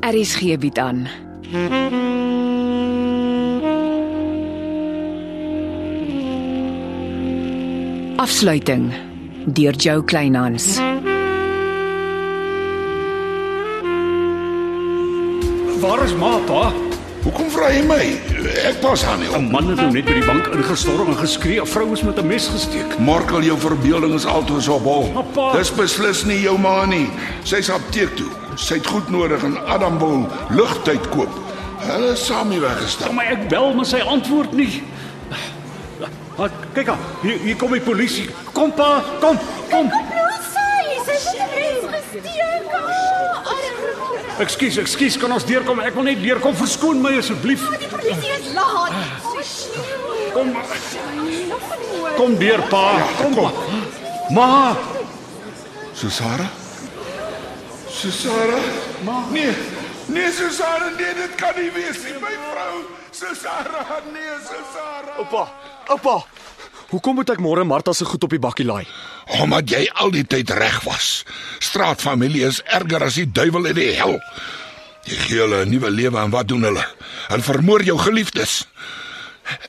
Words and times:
Aries 0.00 0.34
gee 0.34 0.58
bied 0.58 0.78
aan. 0.78 1.08
Afsluiting 8.16 8.92
deur 9.44 9.76
Jo 9.76 10.02
Kleinhans. 10.02 10.78
Waar 15.80 16.04
is 16.04 16.14
ma, 16.14 16.38
pa? 16.46 16.72
Hoekom 17.20 17.50
vra 17.52 17.68
jy 17.68 17.84
my? 17.84 18.00
Ek 18.64 18.80
pas 18.80 19.04
aan 19.04 19.20
nie. 19.20 19.28
'n 19.28 19.50
Man 19.52 19.68
het 19.68 19.76
nou 19.76 19.92
net 19.92 20.04
by 20.04 20.16
die 20.16 20.24
bank 20.24 20.48
ingestorm 20.56 21.08
en 21.12 21.16
geskree, 21.16 21.60
'n 21.60 21.66
vrou 21.66 21.92
is 21.92 22.02
met 22.02 22.18
'n 22.18 22.26
mes 22.26 22.48
gesteek. 22.48 22.98
Markel 22.98 23.42
jou 23.42 23.58
verbeelding 23.58 24.14
is 24.14 24.24
altoos 24.24 24.68
op 24.68 24.82
hol. 24.82 25.12
Dis 25.52 25.74
beslis 25.74 26.24
nie 26.24 26.40
jou 26.40 26.58
ma 26.58 26.84
nie. 26.86 27.08
Sy's 27.44 27.68
apteek 27.68 28.16
toe. 28.16 28.30
Sy 28.60 28.76
het 28.76 28.86
goed 28.86 29.08
nodig 29.08 29.42
en 29.46 29.56
Adam 29.66 29.98
wil 29.98 30.26
lugtyd 30.52 31.08
koop. 31.14 31.32
Hulle 31.80 32.12
is 32.12 32.26
saam 32.26 32.50
hier 32.52 32.60
weggestap. 32.60 33.12
Maar 33.16 33.32
ek 33.32 33.48
bel, 33.48 33.72
maar 33.74 33.88
sy 33.88 34.02
antwoord 34.04 34.52
nie. 34.52 34.82
Wat? 36.36 36.52
Kyk 36.76 36.92
aan. 36.92 37.00
Hier, 37.22 37.40
hier 37.40 37.56
kom 37.56 37.72
die 37.72 37.80
polisie. 37.84 38.28
Kom 38.52 38.72
pa, 38.76 39.00
kom, 39.20 39.40
kom. 39.72 39.88
Ekskuus, 44.40 44.78
ekskuus, 44.80 45.18
kan 45.20 45.32
ons 45.36 45.44
deurkom? 45.44 45.82
Ek 45.84 45.96
wil 45.96 46.08
net 46.08 46.22
deurkom. 46.22 46.56
Verskoon 46.56 47.00
my 47.04 47.16
asseblief. 47.20 47.64
Kom. 50.36 50.54
Kom 52.16 52.38
deur, 52.40 52.64
pa. 52.72 52.86
Kom. 53.20 53.36
kom. 53.36 53.84
Ma, 54.36 54.48
Susara? 55.96 56.48
Susara? 57.90 58.60
Ma. 59.04 59.26
Nee. 59.30 59.54
Nee, 60.06 60.30
Susara, 60.32 60.90
nee, 60.98 61.14
dit 61.14 61.34
kan 61.38 61.54
nie 61.58 61.70
wees 61.74 61.98
nie, 62.06 62.14
my 62.22 62.34
vrou. 62.50 62.84
Susara, 63.14 64.00
nee, 64.12 64.36
Susara. 64.46 65.16
Oupa, 65.18 65.44
oupa. 65.90 66.16
Hoekom 66.90 67.20
moet 67.20 67.30
ek 67.30 67.42
môre 67.42 67.62
Martha 67.66 67.92
se 67.94 68.06
goed 68.08 68.24
op 68.26 68.32
die 68.34 68.42
bakkie 68.42 68.66
laai? 68.66 68.82
Omdat 69.42 69.70
jy 69.70 69.84
al 70.02 70.10
die 70.14 70.24
tyd 70.26 70.50
reg 70.58 70.80
was. 70.86 71.22
Straatfamilie 71.62 72.48
is 72.48 72.58
erger 72.66 73.04
as 73.06 73.18
die 73.20 73.28
duiwel 73.30 73.70
in 73.70 73.78
die 73.78 73.92
hel. 73.98 74.16
Jy 75.06 75.18
gee 75.26 75.38
hulle 75.44 75.62
'n 75.64 75.70
nuwe 75.70 75.90
lewe 75.90 76.18
en 76.18 76.34
wat 76.34 76.48
doen 76.48 76.66
hulle? 76.66 76.86
Hulle 77.28 77.42
vermoor 77.42 77.82
jou 77.82 77.98
geliefdes. 77.98 78.66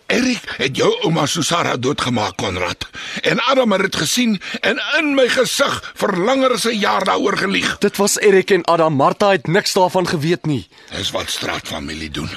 Erik 0.08 0.44
het 0.58 0.76
jou 0.78 0.90
ouma 1.04 1.26
Susara 1.26 1.78
doodgemaak, 1.78 2.36
Konrad. 2.38 2.88
En 3.22 3.40
Adam 3.40 3.72
het 3.72 3.82
dit 3.82 3.96
gesien 3.96 4.42
en 4.62 4.80
in 4.98 5.16
my 5.16 5.28
gesig 5.30 5.94
vir 5.96 6.18
langer 6.18 6.54
as 6.54 6.66
'n 6.66 6.80
jaar 6.80 7.04
daaroor 7.04 7.38
gelieg. 7.38 7.78
Dit 7.80 7.98
was 7.98 8.20
Erik 8.20 8.52
en 8.52 8.66
Adam. 8.66 8.94
Martha 8.94 9.32
het 9.32 9.48
niks 9.48 9.74
daarvan 9.74 10.08
geweet 10.08 10.46
nie. 10.46 10.68
Dis 10.98 11.12
wat 11.12 11.30
straatfamilie 11.30 12.10
doen. 12.10 12.30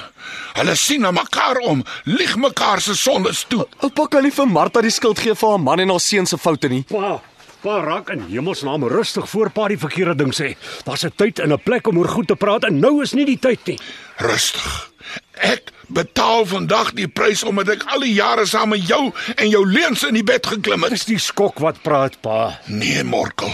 Hulle 0.53 0.75
sien 0.75 1.01
na 1.01 1.11
mekaar 1.11 1.57
om, 1.57 1.83
lieg 2.03 2.35
mekaar 2.35 2.81
se 2.81 2.95
sondes 2.95 3.45
toe. 3.47 3.67
Oupa 3.79 4.07
kan 4.07 4.23
nie 4.23 4.31
vir 4.31 4.47
Martha 4.47 4.81
die 4.81 4.91
skuld 4.91 5.19
gee 5.19 5.35
vir 5.35 5.49
haar 5.49 5.59
man 5.59 5.79
en 5.79 5.89
haar 5.89 5.99
seun 5.99 6.25
se 6.25 6.37
foute 6.37 6.67
nie. 6.67 6.83
pa. 6.83 7.21
Pa 7.61 7.79
raak 7.81 8.09
in 8.09 8.21
hemelsnaam 8.29 8.83
rustig 8.87 9.29
voor 9.29 9.49
pa 9.49 9.67
die 9.67 9.77
verkeerde 9.77 10.15
ding 10.15 10.33
sê. 10.33 10.55
Daar's 10.85 11.03
'n 11.03 11.11
tyd 11.15 11.39
en 11.39 11.51
'n 11.53 11.59
plek 11.63 11.87
om 11.87 11.97
oor 11.97 12.07
goed 12.07 12.27
te 12.27 12.35
praat 12.35 12.63
en 12.63 12.79
nou 12.79 13.01
is 13.01 13.13
nie 13.13 13.25
die 13.25 13.39
tyd 13.39 13.59
nie. 13.65 13.79
Rustig. 14.17 14.91
Ek 15.33 15.71
betaal 15.95 16.45
vandag 16.49 16.91
die 16.97 17.07
prys 17.07 17.43
omdat 17.47 17.71
ek 17.77 17.85
al 17.95 18.03
die 18.03 18.13
jare 18.17 18.45
saam 18.49 18.73
met 18.75 18.83
jou 18.87 19.09
en 19.35 19.49
jou 19.49 19.63
leuns 19.67 20.03
in 20.07 20.17
die 20.19 20.25
bed 20.27 20.47
geklim 20.51 20.85
het. 20.85 20.95
Dis 20.95 21.07
die 21.07 21.21
skok 21.21 21.61
wat 21.63 21.81
praat, 21.85 22.19
pa. 22.25 22.59
Nee, 22.67 23.03
Morkel. 23.07 23.53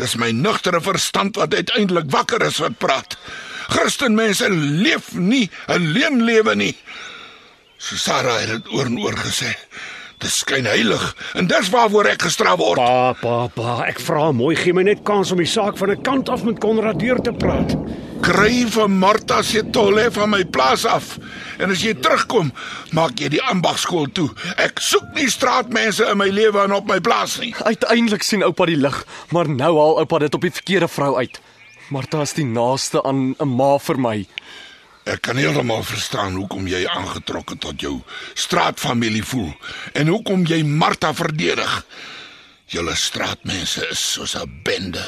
Dis 0.00 0.16
my 0.20 0.30
nugtere 0.36 0.80
verstand 0.84 1.38
wat 1.40 1.54
uiteindelik 1.54 2.10
wakker 2.14 2.42
is 2.46 2.60
wat 2.62 2.78
praat. 2.82 3.18
Christenmense 3.70 4.48
leef 4.50 5.12
nie 5.14 5.50
'n 5.68 5.92
leenlewe 5.94 6.54
nie. 6.54 6.76
Susara 7.78 8.38
het 8.38 8.48
dit 8.48 8.72
oor 8.72 8.86
en 8.86 8.98
oor 8.98 9.16
gesê. 9.16 9.54
Dit 10.20 10.32
skyn 10.34 10.66
heilig 10.68 11.04
en 11.38 11.46
dis 11.48 11.68
waarvoor 11.72 12.10
ek 12.12 12.26
gestraf 12.26 12.58
word. 12.60 12.76
Pa, 12.76 13.14
pa, 13.16 13.36
pa, 13.54 13.76
ek 13.88 14.02
vra 14.04 14.26
mooi, 14.36 14.52
gee 14.58 14.74
my 14.76 14.84
net 14.84 15.00
kans 15.08 15.32
om 15.32 15.40
die 15.40 15.48
saak 15.48 15.78
van 15.80 15.90
'n 15.94 16.02
kant 16.04 16.28
af 16.28 16.44
met 16.44 16.60
Konrad 16.60 17.00
deur 17.00 17.20
te 17.24 17.32
praat. 17.32 17.72
Kry 18.20 18.66
vir 18.68 18.90
Martha 18.90 19.40
se 19.42 19.62
tolle 19.72 20.10
van 20.12 20.30
my 20.30 20.44
plaas 20.44 20.84
af. 20.84 21.18
En 21.58 21.70
as 21.70 21.80
jy 21.80 21.94
terugkom, 21.94 22.52
maak 22.92 23.16
jy 23.20 23.28
die 23.28 23.42
ambagskool 23.42 24.12
toe. 24.12 24.28
Ek 24.56 24.80
soek 24.80 25.14
nie 25.14 25.30
straatmense 25.30 26.04
in 26.04 26.18
my 26.18 26.28
lewe 26.28 26.60
en 26.64 26.72
op 26.72 26.86
my 26.86 27.00
plaas 27.00 27.38
nie. 27.40 27.54
Uiteindelik 27.64 28.22
sien 28.22 28.42
oupa 28.42 28.66
die 28.66 28.76
lig, 28.76 29.04
maar 29.32 29.48
nou 29.48 29.72
haal 29.78 29.98
oupa 29.98 30.18
dit 30.18 30.34
op 30.34 30.40
die 30.42 30.52
verkeerde 30.52 30.88
vrou 30.88 31.16
uit. 31.16 31.40
Martha 31.88 32.20
is 32.20 32.36
die 32.36 32.44
naaste 32.44 33.02
aan 33.02 33.34
'n 33.40 33.48
ma 33.56 33.78
vir 33.78 33.98
my. 33.98 34.26
Ek 35.10 35.24
kan 35.26 35.38
heeltemal 35.40 35.82
verstaan 35.82 36.36
hoekom 36.38 36.68
jy 36.70 36.84
aangetrokke 36.86 37.56
tot 37.58 37.82
jou 37.82 37.96
straatfamilie 38.38 39.24
voel 39.26 39.50
en 39.98 40.12
hoekom 40.12 40.44
jy 40.46 40.60
Martha 40.62 41.10
verdedig. 41.16 41.72
Julle 42.70 42.94
straatmense 42.94 43.88
is 43.90 44.02
soos 44.12 44.36
'n 44.38 44.62
bende. 44.62 45.02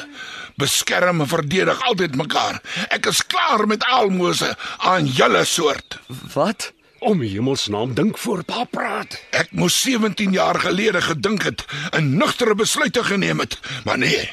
Beskerm 0.59 1.21
en 1.21 1.27
verdedig 1.27 1.79
altyd 1.87 2.15
mekaar. 2.15 2.59
Ek 2.89 3.05
is 3.05 3.23
klaar 3.25 3.67
met 3.67 3.83
almose 3.83 4.55
aan 4.77 5.07
julle 5.07 5.45
soort. 5.45 5.99
Wat? 6.33 6.73
Om 7.03 7.19
die 7.19 7.33
hemelsnaam 7.33 7.91
dink 7.97 8.15
voor 8.17 8.45
pa 8.47 8.63
praat. 8.63 9.17
Ek 9.35 9.49
moes 9.51 9.75
17 9.83 10.31
jaar 10.31 10.55
gelede 10.63 11.01
gedink 11.03 11.43
het 11.43 11.65
en 11.91 12.13
nugtere 12.15 12.55
besluite 12.55 13.03
geneem 13.03 13.41
het, 13.43 13.57
maar 13.83 13.99
nee. 13.99 14.29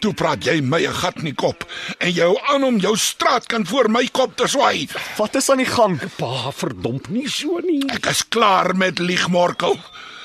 Toe 0.00 0.14
praat 0.16 0.46
jy 0.48 0.54
my 0.64 0.80
'n 0.86 0.94
gat 1.02 1.20
in 1.20 1.28
die 1.28 1.34
kop 1.34 1.66
en 1.98 2.12
jy 2.12 2.24
hou 2.24 2.38
aan 2.48 2.64
om 2.64 2.78
jou 2.80 2.96
straat 2.96 3.46
kan 3.46 3.66
voor 3.66 3.90
my 3.90 4.08
kop 4.12 4.36
te 4.36 4.48
swaai. 4.48 4.88
Wat 5.16 5.34
is 5.34 5.50
aan 5.50 5.60
die 5.60 5.68
gang? 5.68 6.00
Pa, 6.16 6.50
verdomp 6.52 7.08
nie 7.08 7.28
so 7.28 7.60
nie. 7.60 7.84
Ek 7.92 8.06
is 8.06 8.28
klaar 8.28 8.76
met 8.76 8.98
liegmorkel. 8.98 9.78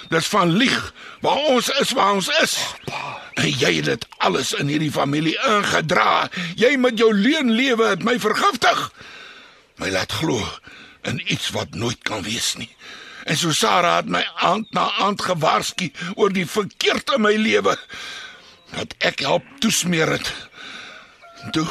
Dis 0.09 0.27
van 0.27 0.55
lieg 0.55 0.93
waar 1.21 1.37
ons 1.51 1.69
is 1.81 1.91
waar 1.91 2.13
ons 2.13 2.31
is. 2.41 2.57
En 3.33 3.51
jy 3.51 3.75
het 3.75 3.85
dit 3.85 4.07
alles 4.17 4.53
in 4.53 4.67
hierdie 4.67 4.91
familie 4.91 5.37
ingedra. 5.47 6.29
Jy 6.55 6.77
met 6.77 6.97
jou 6.97 7.13
leenlewe 7.13 7.87
het 7.87 8.03
my 8.03 8.19
vergiftig. 8.19 8.91
My 9.75 9.89
laat 9.89 10.11
glo 10.11 10.39
in 11.07 11.21
iets 11.25 11.49
wat 11.55 11.75
nooit 11.75 12.01
kan 12.03 12.23
wees 12.23 12.55
nie. 12.55 12.69
En 13.25 13.37
so 13.37 13.51
Sarah 13.51 13.95
het 13.95 14.09
my 14.09 14.23
aand 14.35 14.71
na 14.73 14.87
aand 15.03 15.21
gewaarsku 15.21 15.91
oor 16.15 16.33
die 16.33 16.47
verkeerd 16.47 17.11
in 17.15 17.21
my 17.21 17.35
lewe 17.37 17.75
dat 18.73 18.93
ek 19.05 19.23
help 19.25 19.45
toesmeer 19.59 20.17
het. 20.17 20.33
Toe 21.55 21.67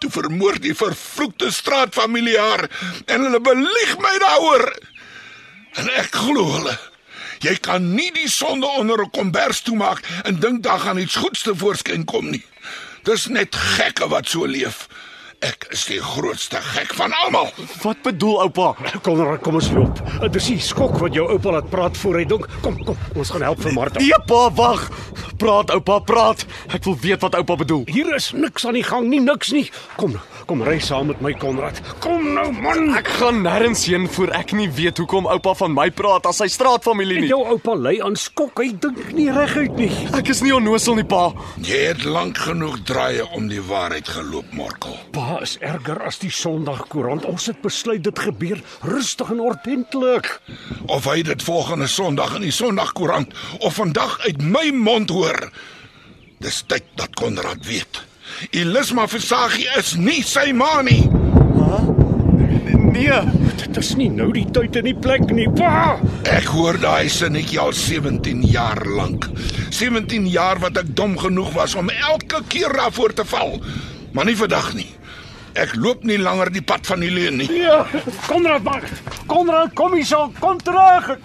toe 0.00 0.10
vermoor 0.10 0.56
die 0.64 0.72
vervloekte 0.72 1.50
straatfamilie 1.52 2.38
haar 2.38 2.62
en 3.04 3.26
hulle 3.26 3.40
belieg 3.44 3.98
my 4.00 4.14
daaroor. 4.22 4.64
En 5.76 5.90
ek 6.00 6.16
glo 6.22 6.46
hulle. 6.54 6.76
Jy 7.44 7.52
kan 7.60 7.84
nie 7.94 8.08
die 8.16 8.28
sonde 8.28 8.66
onder 8.80 9.02
'n 9.04 9.10
kombers 9.10 9.60
toemaak 9.60 10.00
en 10.24 10.40
dink 10.40 10.62
daar 10.62 10.80
gaan 10.80 10.98
iets 10.98 11.16
goeds 11.16 11.42
te 11.42 11.56
voorskyn 11.56 12.04
kom 12.04 12.30
nie. 12.30 12.44
Dis 13.04 13.26
net 13.26 13.56
gekke 13.56 14.08
wat 14.08 14.28
so 14.28 14.44
leef. 14.46 14.88
Ek 15.40 15.64
is 15.72 15.86
die 15.88 15.96
grootste 16.04 16.58
gek 16.60 16.90
van 16.98 17.14
almal. 17.16 17.46
Wat 17.80 18.02
bedoel 18.04 18.42
oupa? 18.42 18.74
Konrad, 19.06 19.40
kom 19.40 19.56
ons 19.56 19.70
loop. 19.72 20.00
Dit 20.20 20.34
is 20.36 20.48
die 20.52 20.58
skok 20.60 20.98
wat 21.00 21.14
jou 21.16 21.24
oupa 21.32 21.54
laat 21.54 21.70
praat 21.72 21.96
voor 21.96 22.18
hy 22.20 22.24
dink. 22.28 22.44
Kom, 22.60 22.74
kom, 22.84 22.98
ons 23.16 23.30
gaan 23.32 23.46
help 23.46 23.62
vir 23.64 23.72
Martha. 23.72 24.02
Nee 24.04 24.18
pa, 24.28 24.42
wag. 24.58 24.82
Praat 25.40 25.72
oupa, 25.72 25.96
praat. 26.04 26.44
Ek 26.76 26.84
wil 26.84 26.98
weet 27.00 27.24
wat 27.24 27.38
oupa 27.38 27.56
bedoel. 27.62 27.86
Hier 27.88 28.10
is 28.18 28.26
niks 28.36 28.66
aan 28.68 28.76
die 28.76 28.84
gang 28.84 29.06
nie, 29.08 29.22
niks 29.24 29.54
nie. 29.56 29.62
Kom, 29.96 30.18
kom 30.50 30.60
ry 30.66 30.76
saam 30.84 31.08
met 31.08 31.22
my 31.24 31.32
Konrad. 31.40 31.80
Kom 32.04 32.34
nou 32.36 32.44
man. 32.60 32.90
Ek 33.00 33.08
gaan 33.22 33.40
nêrens 33.46 33.86
heen 33.88 34.04
voor 34.12 34.34
ek 34.36 34.52
nie 34.60 34.68
weet 34.76 35.00
hoekom 35.00 35.24
oupa 35.32 35.56
van 35.62 35.72
my 35.72 35.88
praat 35.88 36.28
as 36.28 36.42
sy 36.44 36.50
straatfamilie 36.52 37.16
En 37.22 37.24
nie. 37.24 37.32
jou 37.32 37.40
oupa 37.54 37.78
lei 37.80 37.96
aan 38.04 38.18
skok. 38.20 38.60
Hy 38.60 38.74
dink 38.84 39.00
nie 39.16 39.30
reguit 39.32 39.72
nie. 39.80 39.90
Ek 40.20 40.28
is 40.36 40.44
nie 40.44 40.52
onnosel 40.52 41.00
nie 41.00 41.08
pa. 41.08 41.30
Jy 41.64 41.80
het 41.94 42.04
lank 42.04 42.44
genoeg 42.44 42.82
draaie 42.92 43.24
om 43.40 43.48
die 43.48 43.64
waarheid 43.72 44.12
geloop, 44.18 44.52
Morkel. 44.52 45.00
Pa 45.16 45.28
is 45.38 45.56
erger 45.62 46.02
as 46.02 46.18
die 46.18 46.30
Sondagkoerant. 46.34 47.24
Ons 47.24 47.46
het 47.50 47.60
besluit 47.62 48.02
dit 48.04 48.18
gebeur 48.18 48.60
rustig 48.82 49.30
en 49.30 49.40
ordentlik. 49.40 50.40
Of 50.86 51.06
hy 51.10 51.22
dit 51.22 51.42
volgende 51.42 51.86
Sondag 51.86 52.34
in 52.40 52.48
die 52.48 52.54
Sondagkoerant 52.54 53.34
of 53.58 53.78
vandag 53.78 54.18
uit 54.26 54.42
my 54.42 54.70
mond 54.74 55.10
hoor. 55.14 55.50
Dis 56.40 56.62
tyd 56.66 56.84
dat 56.98 57.14
Konrad 57.14 57.66
weet. 57.68 58.02
Elisma 58.50 59.06
Versagie 59.10 59.68
is 59.78 59.94
nie 60.00 60.22
sy 60.26 60.50
ma 60.56 60.80
nie. 60.82 61.04
Nee. 62.90 63.20
Dit 63.60 63.76
is 63.78 63.92
nie 63.94 64.08
nou 64.10 64.30
die 64.34 64.46
tyd 64.50 64.74
en 64.80 64.86
die 64.88 64.96
plek 64.98 65.28
nie, 65.34 65.46
pa. 65.54 65.94
Ek 66.30 66.48
hoor 66.50 66.78
daai 66.80 67.10
sinnetjie 67.12 67.60
al 67.62 67.74
17 67.76 68.42
jaar 68.50 68.80
lank. 68.96 69.28
17 69.70 70.26
jaar 70.30 70.58
wat 70.62 70.80
ek 70.80 70.90
dom 70.98 71.14
genoeg 71.20 71.52
was 71.54 71.76
om 71.78 71.92
elke 71.92 72.42
keer 72.50 72.72
daarvoor 72.80 73.14
te 73.14 73.26
val. 73.30 73.60
Maar 74.16 74.26
nie 74.26 74.36
vandag 74.38 74.72
nie. 74.74 74.88
Ek 75.58 75.74
loop 75.74 76.04
nie 76.06 76.18
langer 76.18 76.50
die 76.54 76.62
pad 76.62 76.86
van 76.86 77.02
die 77.02 77.10
leuen 77.10 77.40
nie. 77.40 77.48
Ja, 77.58 77.82
Konrad, 78.28 78.62
maar 78.62 78.84
Konrad, 79.26 79.74
kom 79.74 79.94
hier 79.96 80.06
so, 80.06 80.30
kom 80.38 80.60
terug. 80.62 81.16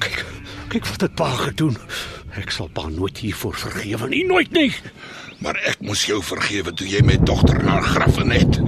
Kyk, 0.00 0.24
kyk 0.72 0.86
wat 0.86 1.06
het 1.06 1.14
pa 1.18 1.30
gedoen. 1.44 1.76
Ek 2.40 2.50
sal 2.54 2.70
pa 2.72 2.88
nooit 2.88 3.18
hiervoor 3.18 3.54
vergewe 3.58 4.08
nie, 4.10 4.24
nooit 4.26 4.50
nie. 4.54 4.70
Maar 5.40 5.58
ek 5.70 5.80
moes 5.84 6.02
jou 6.08 6.20
vergewe 6.24 6.72
toe 6.76 6.88
jy 6.88 7.00
my 7.06 7.16
dogter 7.24 7.62
na 7.64 7.80
graf 7.84 8.18
het. 8.20 8.60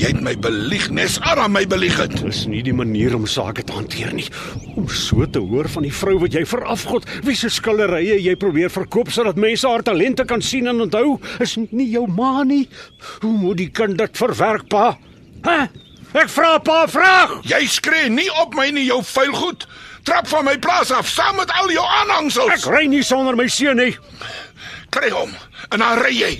Jy 0.00 0.14
het 0.14 0.22
my 0.24 0.32
belieg, 0.40 0.86
nes 0.96 1.18
Ara 1.28 1.44
my 1.52 1.60
belieg 1.68 1.98
het. 2.00 2.14
Dis 2.24 2.46
nie 2.48 2.62
die 2.64 2.72
manier 2.72 3.12
om 3.18 3.26
sake 3.28 3.60
te 3.68 3.74
hanteer 3.76 4.14
nie. 4.16 4.24
Om 4.72 4.86
so 4.88 5.26
te 5.28 5.42
hoor 5.44 5.68
van 5.68 5.84
die 5.84 5.92
vrou 5.92 6.14
wat 6.22 6.32
jy 6.32 6.40
verafgod, 6.48 7.04
wie 7.26 7.36
se 7.36 7.50
skillerye 7.52 8.16
jy 8.24 8.32
probeer 8.40 8.72
verkoop 8.72 9.12
sodat 9.12 9.36
mense 9.36 9.68
haar 9.68 9.84
talente 9.84 10.24
kan 10.24 10.40
sien 10.40 10.72
en 10.72 10.80
onthou, 10.86 11.18
is 11.44 11.58
nie 11.68 11.90
jou 11.92 12.06
ma 12.08 12.46
nie. 12.48 12.62
Hoe 13.20 13.34
moet 13.42 13.60
die 13.60 13.68
kind 13.76 14.00
dit 14.00 14.16
verwerk, 14.22 14.70
pa? 14.72 14.94
Hæ? 15.44 15.58
Ek 16.16 16.32
vra 16.32 16.56
pa 16.64 16.80
vraag. 16.90 17.36
Jy 17.52 17.60
skree 17.68 18.08
nie 18.10 18.30
op 18.40 18.56
my 18.56 18.70
nie, 18.72 18.88
jou 18.88 19.02
vuil 19.04 19.36
goed. 19.36 19.68
Trap 20.08 20.32
van 20.32 20.48
my 20.48 20.56
plaas 20.64 20.94
af 20.96 21.12
saam 21.12 21.36
met 21.42 21.52
al 21.60 21.68
jou 21.76 21.84
aanhangsels. 22.00 22.56
Ek 22.56 22.72
ry 22.72 22.86
nie 22.88 23.04
sonder 23.04 23.36
my 23.36 23.50
seun 23.52 23.84
nie. 23.84 23.92
kry 24.90 25.10
hom 25.14 25.30
en 25.70 25.82
dan 25.82 26.00
ry 26.02 26.14
jy. 26.16 26.32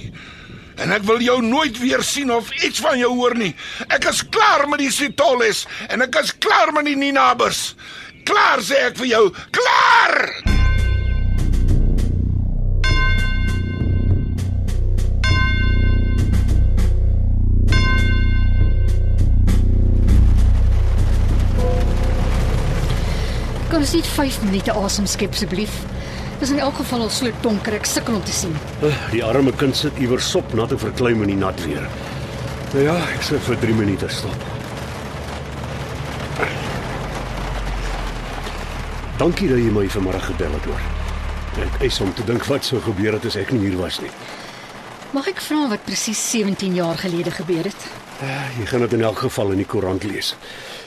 En 0.80 0.94
ek 0.96 1.04
wil 1.04 1.20
jou 1.20 1.36
nooit 1.44 1.76
weer 1.78 2.02
sien 2.02 2.32
of 2.32 2.48
iets 2.64 2.80
van 2.80 2.98
jou 2.98 3.10
hoor 3.18 3.36
nie. 3.36 3.52
Ek 3.92 4.08
is 4.08 4.22
klaar 4.32 4.64
met 4.68 4.80
die 4.80 4.92
Sitoles 4.92 5.66
en 5.92 6.00
ek 6.06 6.22
is 6.22 6.32
klaar 6.38 6.72
met 6.72 6.88
die 6.88 6.96
Ninabers. 6.96 7.74
Klaar 8.24 8.64
sê 8.64 8.80
ek 8.88 8.96
vir 9.00 9.12
jou, 9.12 9.24
klaar! 9.52 10.58
Ons 23.80 23.94
net 23.96 24.08
5 24.12 24.42
minute 24.44 24.72
asem 24.76 25.06
skep 25.08 25.32
asseblief? 25.32 25.72
Dis 26.40 26.50
in 26.50 26.58
elk 26.58 26.78
geval 26.80 27.02
al 27.04 27.10
so 27.12 27.28
donker 27.44 27.74
ek 27.76 27.84
sukkel 27.84 28.14
om 28.16 28.22
te 28.24 28.32
sien. 28.32 28.54
Uh, 28.80 28.94
Die 29.12 29.20
arme 29.24 29.52
kind 29.60 29.76
sit 29.76 29.98
iewers 30.00 30.30
sop 30.30 30.54
nat 30.56 30.72
en 30.72 30.80
verkleim 30.80 31.20
in 31.26 31.34
die 31.34 31.40
nat 31.40 31.60
weer. 31.66 31.84
Nou 32.72 32.84
ja, 32.86 32.94
ek 33.12 33.26
sê 33.26 33.40
vir 33.44 33.58
3 33.60 33.74
minute 33.76 34.08
stop. 34.08 34.46
Dankie 39.20 39.50
dat 39.50 39.60
jy 39.60 39.68
my 39.74 39.84
vanmiddag 39.92 40.30
gebel 40.30 40.54
het 40.56 40.68
hoor. 40.70 40.84
Ek 41.60 41.82
is 41.90 41.98
om 42.00 42.12
te 42.16 42.24
dink 42.24 42.46
wat 42.48 42.64
sou 42.64 42.80
gebeur 42.80 43.18
het 43.18 43.26
as 43.28 43.36
ek 43.36 43.52
nie 43.52 43.66
hier 43.66 43.76
was 43.76 43.98
nie. 44.00 44.12
Mag 45.12 45.28
ek 45.28 45.42
vra 45.44 45.66
wat 45.74 45.84
presies 45.84 46.22
17 46.30 46.78
jaar 46.78 46.96
gelede 47.02 47.34
gebeur 47.34 47.68
het? 47.68 47.88
Uh, 48.22 48.30
jy 48.56 48.64
gaan 48.70 48.86
dit 48.86 48.96
in 48.96 49.04
elk 49.04 49.20
geval 49.26 49.52
in 49.52 49.60
die 49.60 49.68
koerant 49.68 50.06
lees. 50.08 50.32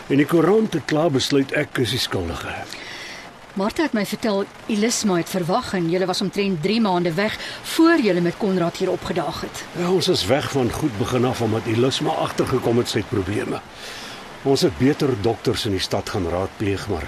En 0.09 0.17
die 0.17 0.25
koerant 0.29 0.73
het 0.73 0.87
klaar 0.89 1.11
besluit 1.13 1.53
ek 1.59 1.77
is 1.83 1.93
die 1.93 2.01
skuldige. 2.01 2.55
Martha 3.53 3.83
het 3.83 3.93
my 3.93 4.01
vertel 4.09 4.45
Elisma 4.65 5.19
het 5.19 5.29
verwag 5.29 5.75
en 5.77 5.89
julle 5.89 6.07
was 6.09 6.21
omtrent 6.25 6.61
3 6.63 6.81
maande 6.81 7.13
weg 7.13 7.35
voor 7.61 7.99
julle 8.01 8.21
met 8.21 8.37
Konrad 8.37 8.77
hier 8.77 8.89
opgedaag 8.91 9.41
het. 9.41 9.65
Ja, 9.77 9.91
ons 9.91 10.07
is 10.07 10.25
weg 10.25 10.51
van 10.51 10.71
goed 10.71 10.97
begin 10.97 11.25
af 11.25 11.41
omdat 11.41 11.65
Elisma 11.69 12.09
agtergekom 12.09 12.77
het 12.77 12.89
sy 12.89 13.03
probleme. 13.09 13.59
Ons 14.41 14.61
het 14.65 14.77
beter 14.77 15.13
dokters 15.21 15.65
in 15.65 15.77
die 15.77 15.83
stad 15.85 16.09
gaan 16.09 16.25
raadpleeg, 16.29 16.87
maar 16.89 17.05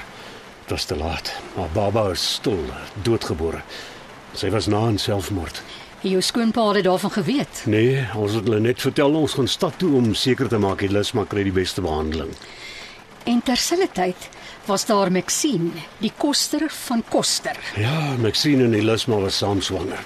dit 0.62 0.70
was 0.70 0.86
te 0.86 0.96
laat. 0.96 1.34
Maar 1.56 1.74
baba 1.74 2.10
is 2.12 2.34
stil, 2.34 2.62
doodgebore. 3.02 3.64
Sy 4.38 4.54
was 4.54 4.70
na 4.70 4.86
aan 4.86 5.02
selfmoord. 5.02 5.64
Jou 6.06 6.22
skoonpa 6.22 6.68
het 6.78 6.84
daarvan 6.86 7.12
geweet. 7.12 7.64
Nee, 7.66 8.06
ons 8.14 8.38
het 8.38 8.46
hulle 8.46 8.62
net 8.62 8.82
vertel 8.82 9.18
ons 9.18 9.34
gaan 9.34 9.50
stad 9.50 9.80
toe 9.82 9.96
om 9.98 10.14
seker 10.14 10.48
te 10.48 10.62
maak 10.62 10.86
Elisma 10.86 11.26
kry 11.26 11.50
die 11.50 11.58
beste 11.58 11.82
behandeling. 11.82 12.30
En 13.26 13.42
terselfdertyd 13.42 14.30
was 14.66 14.86
daar 14.86 15.12
Maxine, 15.12 15.72
die 16.02 16.12
koster 16.18 16.66
van 16.88 17.04
Koster, 17.10 17.56
Ja, 17.76 18.16
Maxine 18.22 18.64
en 18.64 18.74
Elisma 18.74 19.16
was 19.16 19.38
saam 19.38 19.62
swanger. 19.62 20.00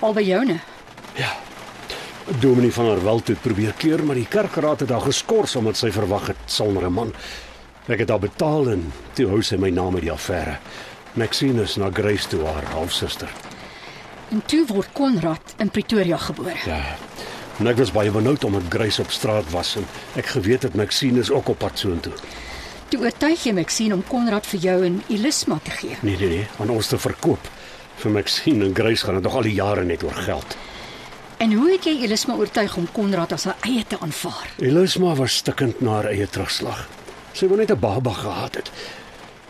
albei 0.00 0.24
joune. 0.26 0.58
Ja. 1.16 1.32
Dominee 2.40 2.72
van 2.72 2.84
der 2.84 3.02
Walt 3.04 3.28
het 3.28 3.40
probeer 3.40 3.72
keer, 3.76 4.04
maar 4.04 4.14
die 4.14 4.26
kerkraad 4.28 4.80
het 4.80 4.90
haar 4.90 5.00
geskort 5.00 5.56
omdat 5.56 5.76
sy 5.76 5.90
verwag 5.90 6.26
het 6.26 6.36
sonder 6.46 6.84
'n 6.86 6.92
man. 6.92 7.12
Ek 7.86 7.98
het 7.98 8.08
haar 8.08 8.18
betaal 8.18 8.68
en 8.70 8.92
toe 9.12 9.26
hou 9.28 9.42
sy 9.42 9.56
my 9.56 9.70
naam 9.70 9.94
uit 9.94 10.02
die 10.02 10.12
affære. 10.12 10.58
Maxine 11.12 11.62
is 11.62 11.76
na 11.76 11.90
Grace 11.92 12.28
toe 12.28 12.44
haar 12.46 12.64
halfsuster. 12.72 13.28
En 14.30 14.42
toe 14.46 14.66
word 14.66 14.88
Konrad 14.92 15.54
in 15.58 15.70
Pretoria 15.70 16.16
gebore. 16.16 16.54
Ja. 16.66 16.96
En 17.58 17.66
ek 17.66 17.76
was 17.76 17.92
baie 17.92 18.10
benoud 18.10 18.44
omdat 18.44 18.62
Grace 18.68 19.00
op 19.02 19.10
straat 19.10 19.50
was 19.50 19.76
en 19.76 19.86
ek 20.14 20.26
geweet 20.26 20.62
het 20.62 20.74
Maxine 20.74 21.20
is 21.20 21.30
ook 21.30 21.48
op 21.48 21.58
pad 21.58 21.78
soontoe. 21.78 22.12
Toe 22.88 23.00
oortuig 23.00 23.44
jy 23.46 23.52
Maxine 23.56 23.94
om 23.94 24.02
Konrad 24.08 24.46
vir 24.46 24.60
jou 24.60 24.76
en 24.86 25.02
Elisma 25.08 25.58
te 25.64 25.70
gee. 25.70 25.96
Nee 26.02 26.16
nee 26.20 26.28
nee, 26.28 26.48
aan 26.58 26.70
ons 26.70 26.86
te 26.90 26.98
verkoop. 26.98 27.48
Vir 28.02 28.10
Maxine 28.10 28.64
en 28.64 28.74
Grace 28.74 29.04
gaan 29.04 29.14
dit 29.14 29.22
nog 29.24 29.34
al 29.34 29.48
die 29.48 29.54
jare 29.54 29.84
net 29.84 30.02
oor 30.04 30.18
geld. 30.26 30.56
En 31.42 31.52
hoe 31.52 31.70
het 31.72 31.84
jy 31.88 31.96
Elisma 32.04 32.36
oortuig 32.38 32.76
om 32.76 32.86
Konrad 32.92 33.32
as 33.32 33.44
haar 33.44 33.56
eie 33.66 33.84
te 33.86 33.98
aanvaar? 34.00 34.52
Elisma 34.58 35.14
was 35.14 35.40
stikkend 35.42 35.80
na 35.80 35.98
haar 35.98 36.10
eie 36.12 36.28
terugslag. 36.28 36.86
Sy 37.32 37.48
wou 37.50 37.58
net 37.58 37.70
'n 37.70 37.80
baba 37.80 38.12
gehad 38.12 38.54
het. 38.54 38.70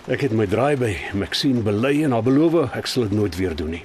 Ek 0.08 0.20
het 0.20 0.32
my 0.32 0.46
draai 0.46 0.76
by 0.76 0.96
Maxine 1.12 1.60
bely 1.60 2.04
en 2.04 2.12
haar 2.12 2.22
beloof 2.22 2.74
ek 2.74 2.86
sal 2.86 3.02
dit 3.02 3.12
nooit 3.12 3.36
weer 3.36 3.56
doen 3.56 3.70
nie. 3.70 3.84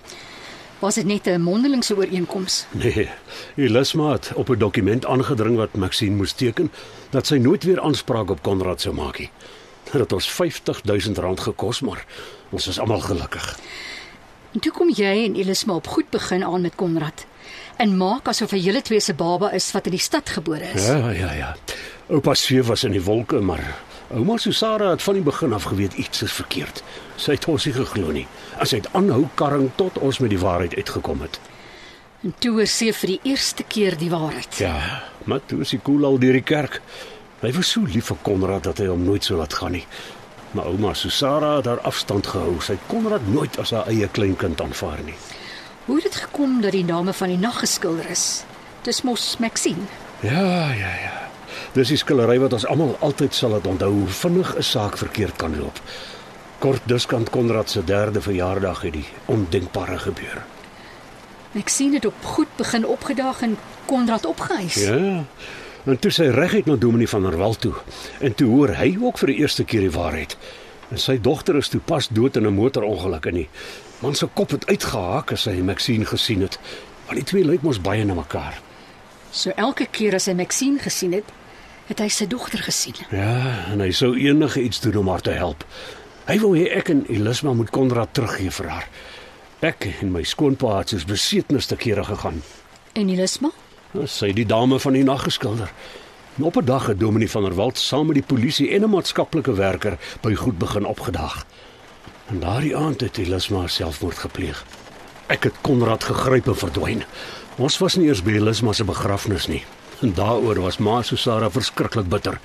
Was 0.80 0.96
dit 0.96 1.06
net 1.06 1.28
'n 1.28 1.42
mondelingse 1.42 1.96
ooreenkoms? 1.96 2.66
Nee, 2.72 3.10
Elisma 3.56 4.12
het 4.12 4.32
op 4.36 4.50
'n 4.50 4.58
dokument 4.58 5.06
aangedring 5.06 5.56
wat 5.56 5.76
Maxine 5.76 6.16
moes 6.16 6.32
teken 6.32 6.72
dat 7.10 7.28
sy 7.28 7.36
nooit 7.36 7.64
weer 7.64 7.82
aanspraak 7.82 8.30
op 8.30 8.42
Konrad 8.42 8.82
sou 8.82 8.96
maak 8.96 9.20
nie. 9.20 9.30
Dit 9.84 10.02
het 10.02 10.14
ons 10.14 10.30
50000 10.32 11.18
rand 11.18 11.40
gekos, 11.40 11.82
maar 11.82 12.06
ons 12.50 12.68
is 12.68 12.80
almal 12.80 13.00
gelukkig. 13.00 13.60
En 14.54 14.60
toe 14.60 14.72
kom 14.72 14.90
jy 14.90 15.26
en 15.26 15.36
Elisma 15.36 15.74
op 15.74 15.88
goed 15.88 16.10
begin 16.10 16.44
aan 16.44 16.62
met 16.62 16.76
Konrad 16.76 17.26
en 17.78 17.98
maak 17.98 18.28
asof 18.28 18.52
hy 18.52 18.58
julle 18.58 18.82
twee 18.82 19.00
se 19.00 19.14
baba 19.14 19.52
is 19.52 19.72
wat 19.72 19.86
in 19.86 19.92
die 19.92 20.00
stad 20.00 20.30
gebore 20.30 20.72
is. 20.74 20.86
Ja, 20.86 21.10
ja, 21.10 21.32
ja. 21.34 21.56
Oupa 22.10 22.34
Sweef 22.34 22.68
was 22.68 22.84
in 22.84 22.92
die 22.92 23.04
wolke, 23.04 23.40
maar 23.40 23.78
ouma 24.10 24.38
Susara 24.38 24.90
het 24.92 25.04
van 25.06 25.20
die 25.20 25.24
begin 25.24 25.54
af 25.54 25.64
geweet 25.70 25.94
iets 25.94 26.22
is 26.26 26.34
verkeerd. 26.34 26.84
Sy 27.16 27.36
het 27.38 27.46
ons 27.48 27.66
nie 27.66 27.74
geglo 27.76 28.12
nie. 28.16 28.26
As 28.58 28.74
hy 28.74 28.82
het 28.82 28.90
aanhou 28.98 29.28
karring 29.40 29.70
tot 29.78 29.98
ons 29.98 30.20
met 30.20 30.34
die 30.34 30.42
waarheid 30.42 30.76
uitgekom 30.76 31.22
het. 31.22 31.40
En 32.24 32.34
toe 32.40 32.52
hoor 32.58 32.68
sy 32.68 32.90
vir 32.92 33.14
die 33.14 33.32
eerste 33.32 33.64
keer 33.64 33.96
die 33.98 34.10
waarheid. 34.12 34.58
Ja, 34.60 35.04
maar 35.24 35.40
toe 35.46 35.62
is 35.64 35.72
hy 35.72 35.80
koel 35.84 36.08
al 36.10 36.20
deur 36.20 36.36
die 36.36 36.44
kerk. 36.44 36.82
Hy 37.40 37.54
was 37.56 37.70
so 37.72 37.86
lief 37.88 38.10
vir 38.12 38.20
Konrad 38.26 38.66
dat 38.68 38.82
hy 38.84 38.90
hom 38.92 39.06
nooit 39.08 39.24
so 39.24 39.38
laat 39.40 39.56
gaan 39.56 39.78
nie. 39.78 39.86
Maar 40.52 40.72
ouma 40.74 40.94
Susara 40.98 41.56
het 41.60 41.70
haar 41.70 41.80
afstand 41.88 42.28
gehou. 42.28 42.58
Sy 42.60 42.76
het 42.76 42.90
Konrad 42.92 43.30
nooit 43.30 43.56
as 43.62 43.72
haar 43.72 43.88
eie 43.88 44.10
kleinkind 44.12 44.62
aanvaar 44.62 45.00
nie. 45.06 45.16
Hoe 45.86 46.02
het 46.02 46.10
dit 46.10 46.22
gekom 46.26 46.60
dat 46.62 46.76
die 46.76 46.84
name 46.84 47.14
van 47.14 47.32
die 47.32 47.40
nag 47.40 47.62
geskilder 47.64 48.10
is? 48.10 48.44
Dis 48.84 49.04
mos 49.08 49.38
Maxine. 49.40 49.88
Ja, 50.26 50.74
ja, 50.74 50.94
ja. 51.06 51.29
Dis 51.74 51.92
die 51.94 51.98
skillery 52.02 52.40
wat 52.42 52.54
ons 52.58 52.66
almal 52.66 52.96
altyd 53.06 53.36
sal 53.38 53.52
laat 53.54 53.68
onthou 53.70 53.92
hoe 53.92 54.08
vinnig 54.08 54.56
'n 54.58 54.64
saak 54.64 54.98
verkeerd 54.98 55.36
kan 55.36 55.58
loop. 55.58 55.82
Kort 56.60 56.82
dus 56.86 57.06
kan 57.06 57.30
Konrad 57.30 57.70
se 57.70 57.84
derde 57.84 58.22
verjaardag 58.22 58.82
het 58.82 58.94
die 58.94 59.06
ondenkbare 59.26 60.00
gebeur. 60.00 60.44
Maxine 61.52 61.94
het 61.94 62.06
op 62.06 62.14
goed 62.24 62.48
begin 62.56 62.86
opgedaag 62.86 63.42
en 63.42 63.58
Konrad 63.86 64.26
opgehuis. 64.26 64.74
Ja. 64.74 65.24
En 65.84 66.00
toe 66.00 66.12
sy 66.12 66.24
reguit 66.24 66.66
na 66.66 66.76
Dominee 66.76 67.10
van 67.10 67.22
der 67.22 67.38
Walt 67.38 67.62
toe. 67.62 67.74
En 68.20 68.36
toe 68.36 68.50
hoor 68.50 68.76
hy 68.76 68.98
ook 69.02 69.18
vir 69.18 69.28
die 69.28 69.38
eerste 69.38 69.64
keer 69.64 69.82
die 69.82 69.92
waarheid. 69.92 70.38
En 70.90 70.98
sy 70.98 71.20
dogter 71.22 71.56
is 71.56 71.70
toe 71.70 71.80
pas 71.80 72.08
dood 72.08 72.36
in 72.36 72.46
'n 72.48 72.54
motorongeluk 72.54 73.26
en 73.26 73.34
die 73.34 73.50
man 74.00 74.16
se 74.16 74.28
kop 74.34 74.52
het 74.52 74.68
uitgehaak 74.68 75.32
as 75.32 75.46
hy 75.46 75.62
Maxine 75.62 76.06
gesien 76.06 76.42
het. 76.42 76.60
Want 77.06 77.18
die 77.18 77.26
twee 77.26 77.46
lyk 77.46 77.62
mos 77.62 77.82
baie 77.82 78.06
na 78.06 78.14
mekaar. 78.14 78.62
So 79.32 79.50
elke 79.50 79.86
keer 79.92 80.16
as 80.16 80.26
hy 80.26 80.34
Maxine 80.34 80.80
gesien 80.80 81.14
het, 81.14 81.26
het 81.90 82.02
hy 82.04 82.10
sy 82.14 82.28
dogter 82.30 82.62
gesien. 82.64 82.98
Ja, 83.10 83.66
en 83.74 83.82
hy 83.82 83.90
sou 83.96 84.14
enige 84.18 84.62
iets 84.62 84.82
doen 84.84 85.02
om 85.02 85.10
haar 85.10 85.24
te 85.26 85.34
help. 85.34 85.66
Hy 86.30 86.38
wou 86.44 86.54
hê 86.54 86.68
ek 86.78 86.92
en 86.94 87.06
Elisma 87.10 87.56
moet 87.58 87.72
Konrad 87.74 88.14
teruggee 88.14 88.54
vir 88.54 88.70
haar. 88.70 88.86
Ek 89.66 89.90
en 89.90 90.14
my 90.14 90.22
skoonpa 90.24 90.78
het 90.78 90.94
soos 90.94 91.08
besetnis 91.10 91.66
te 91.68 91.76
kere 91.80 92.06
gegaan. 92.06 92.44
En 92.94 93.10
Elisma? 93.10 93.50
Sy 94.06 94.30
het 94.30 94.38
die 94.38 94.46
dame 94.46 94.78
van 94.80 94.94
die 94.94 95.04
nag 95.04 95.26
geskilder. 95.26 95.74
En 96.38 96.46
op 96.46 96.58
'n 96.62 96.66
dag 96.66 96.86
het 96.88 97.00
Dominee 97.00 97.30
van 97.30 97.44
der 97.44 97.56
Walt 97.56 97.78
saam 97.78 98.06
met 98.06 98.16
die 98.16 98.30
polisie 98.36 98.70
en 98.70 98.84
'n 98.84 98.90
maatskaplike 98.90 99.54
werker 99.54 99.98
by 100.22 100.34
goed 100.34 100.58
begin 100.58 100.86
opgedaag. 100.86 101.46
En 102.30 102.40
daardie 102.40 102.78
aand 102.78 103.02
het 103.02 103.18
Elisma 103.18 103.68
selfmoord 103.68 104.18
gepleeg. 104.18 104.66
Ek 105.28 105.44
het 105.44 105.54
Konrad 105.62 106.04
gegryp 106.04 106.48
en 106.48 106.58
verdwyn. 106.58 107.04
Ons 107.58 107.78
was 107.78 107.96
nie 107.96 108.08
eers 108.08 108.24
by 108.24 108.32
Elisma 108.32 108.74
se 108.74 108.84
begrafnis 108.84 109.48
nie. 109.48 109.64
En 110.02 110.14
daaroor 110.14 110.62
was 110.64 110.78
ma 110.78 111.02
Susara 111.02 111.50
verskriklik 111.52 112.08
bitter. 112.10 112.40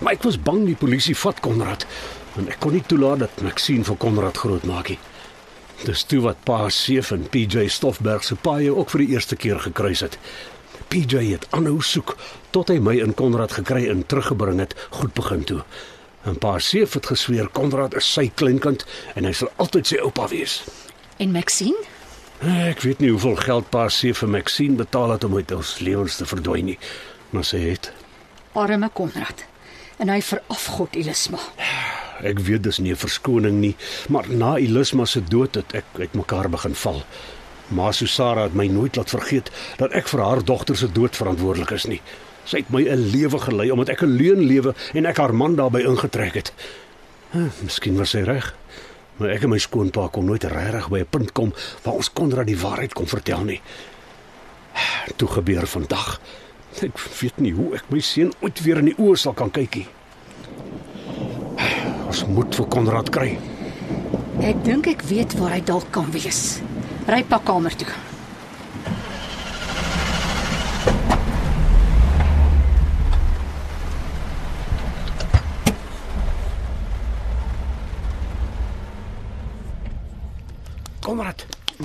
Maar 0.00 0.12
ek 0.12 0.24
was 0.26 0.38
bang 0.42 0.64
die 0.66 0.78
polisie 0.78 1.16
vat 1.16 1.40
Konrad 1.40 1.86
en 2.36 2.50
ek 2.52 2.58
kon 2.60 2.74
nie 2.76 2.84
toelaat 2.84 3.22
dat 3.22 3.44
Maxine 3.46 3.86
vir 3.86 3.96
Konrad 3.96 4.36
grootmaak 4.42 4.90
nie. 4.92 4.98
Dis 5.84 6.04
toe 6.08 6.20
wat 6.24 6.42
Pa 6.44 6.66
Seef 6.72 7.12
en 7.14 7.28
PJ 7.32 7.68
Stoffberg 7.72 8.24
se 8.24 8.36
paie 8.36 8.72
ook 8.72 8.90
vir 8.92 9.04
die 9.04 9.14
eerste 9.14 9.36
keer 9.36 9.60
gekruis 9.60 10.02
het. 10.04 10.18
PJ 10.92 11.22
het 11.30 11.46
aanhou 11.56 11.80
soek 11.84 12.16
tot 12.50 12.70
hy 12.72 12.78
my 12.82 12.96
in 13.04 13.14
Konrad 13.14 13.56
gekry 13.56 13.86
en 13.92 14.04
teruggebring 14.06 14.60
het 14.60 14.76
goed 14.98 15.14
begin 15.16 15.44
toe. 15.44 15.62
En 16.26 16.38
Pa 16.42 16.58
Seef 16.58 16.96
het 16.98 17.06
gesweer 17.12 17.48
Konrad 17.48 17.94
is 17.96 18.08
sy 18.12 18.28
kleinkind 18.34 18.86
en 19.14 19.28
hy 19.28 19.32
sal 19.36 19.52
altyd 19.62 19.92
sy 19.92 20.00
oupa 20.02 20.28
wees. 20.32 20.62
En 21.22 21.32
Maxine? 21.32 21.95
Ek 22.44 22.82
weet 22.84 22.98
nie 23.00 23.10
hoeveel 23.10 23.36
geld 23.40 23.70
pa 23.72 23.86
se 23.88 24.12
vir 24.14 24.28
Maxine 24.28 24.76
betaal 24.76 25.14
het 25.14 25.24
om 25.24 25.36
uit 25.36 25.52
ons 25.56 25.78
lewens 25.80 26.18
te 26.18 26.26
verdwyn 26.28 26.66
nie, 26.68 26.78
maar 27.32 27.46
sy 27.48 27.62
het. 27.62 27.88
Arme 28.52 28.90
Konrad. 28.92 29.46
En 29.96 30.12
hy 30.12 30.20
verafgod 30.20 30.96
Elisma. 31.00 31.40
Ek 32.20 32.38
weet 32.44 32.62
dis 32.62 32.78
nie 32.78 32.92
'n 32.92 33.00
verskoning 33.00 33.60
nie, 33.60 33.74
maar 34.08 34.28
na 34.28 34.56
Elisma 34.56 35.04
se 35.04 35.20
dood 35.20 35.54
het 35.54 35.74
ek 35.74 35.84
uitmekaar 35.98 36.48
begin 36.50 36.74
val. 36.74 37.02
Ma 37.68 37.92
Susara 37.92 38.42
het 38.42 38.54
my 38.54 38.66
nooit 38.66 38.96
laat 38.96 39.10
vergeet 39.10 39.50
dat 39.76 39.92
ek 39.92 40.08
vir 40.08 40.20
haar 40.20 40.44
dogter 40.44 40.76
se 40.76 40.92
dood 40.92 41.16
verantwoordelik 41.16 41.70
is 41.70 41.86
nie. 41.86 42.02
Sy 42.44 42.58
het 42.58 42.70
my 42.70 42.82
'n 42.82 43.10
lewe 43.10 43.38
gelei 43.38 43.70
omdat 43.70 43.88
ek 43.88 44.02
'n 44.02 44.16
leuen 44.16 44.46
lewe 44.46 44.74
en 44.94 45.06
ek 45.06 45.16
haar 45.16 45.34
man 45.34 45.56
daarbey 45.56 45.82
ingetrek 45.82 46.34
het. 46.34 46.52
Hm, 47.30 47.48
miskien 47.62 47.96
was 47.96 48.10
sy 48.10 48.22
reg. 48.22 48.54
Maar 49.16 49.32
ek 49.32 49.46
en 49.46 49.54
my 49.54 49.58
skoonpa 49.58 50.08
kon 50.12 50.26
nooit 50.28 50.44
regtig 50.44 50.88
by 50.92 50.98
'n 51.00 51.10
punt 51.10 51.32
kom 51.32 51.52
waar 51.82 51.94
ons 51.94 52.12
Konrad 52.12 52.46
die 52.46 52.58
waarheid 52.58 52.92
kon 52.92 53.06
vertel 53.06 53.44
nie. 53.44 53.60
Toe 55.16 55.28
gebeur 55.28 55.66
vandag. 55.66 56.20
Ek 56.82 56.98
weet 57.20 57.40
nie 57.40 57.52
hoe 57.52 57.74
ek 57.74 57.84
my 57.88 58.00
seun 58.00 58.32
ooit 58.40 58.60
weer 58.60 58.78
in 58.78 58.84
die 58.84 58.98
oë 58.98 59.16
sal 59.16 59.32
kan 59.32 59.50
kyk 59.50 59.74
nie. 59.74 59.88
Ons 62.06 62.26
moet 62.26 62.54
vir 62.54 62.66
Konrad 62.66 63.10
kry. 63.10 63.38
Ek 64.40 64.64
dink 64.64 64.86
ek 64.86 65.02
weet 65.02 65.32
waar 65.38 65.50
hy 65.50 65.60
dalk 65.60 65.90
kan 65.90 66.10
wees. 66.12 66.60
Ry 67.08 67.22
pa 67.24 67.38
kamer 67.38 67.76
toe. 67.76 67.88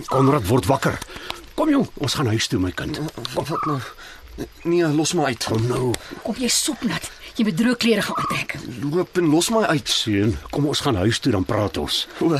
Konrad. 0.10 0.48
Word 0.48 0.65
wakker. 0.71 0.98
Kom 1.55 1.69
jong, 1.69 1.88
ons 2.01 2.13
gaan 2.17 2.31
huis 2.31 2.48
toe 2.48 2.60
my 2.60 2.71
kind. 2.71 3.00
Wat 3.36 3.65
nou? 3.67 3.79
Nee, 4.63 4.88
los 4.95 5.13
my 5.13 5.24
uit. 5.24 5.43
Kom 5.45 5.65
nou, 5.67 5.91
Kom 6.24 6.38
jy 6.39 6.48
sopnat. 6.50 7.10
Jy 7.38 7.45
moet 7.48 7.57
droë 7.60 7.77
klere 7.79 8.01
gaan 8.03 8.17
aantrek. 8.19 8.55
Loop 8.83 9.17
en 9.19 9.29
los 9.31 9.50
my 9.53 9.62
uit. 9.71 9.88
seun. 9.89 10.33
Kom 10.51 10.65
ons 10.67 10.81
gaan 10.83 10.98
huis 11.03 11.19
toe 11.19 11.31
dan 11.31 11.45
praat 11.48 11.77
ons. 11.79 12.01
O, 12.19 12.39